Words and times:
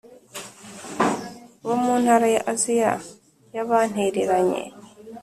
bo 1.63 1.73
mu 1.83 1.93
ntara 2.01 2.27
ya 2.35 2.41
Aziya 2.51 2.93
y 3.55 3.59
bantereranye 3.69 4.61